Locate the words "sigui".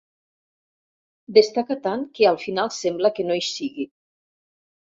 3.53-3.89